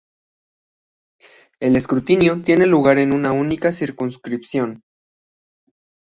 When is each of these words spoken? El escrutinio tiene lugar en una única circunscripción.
El 1.59 1.75
escrutinio 1.77 2.41
tiene 2.41 2.65
lugar 2.65 2.97
en 2.97 3.13
una 3.13 3.31
única 3.33 3.71
circunscripción. 3.71 4.81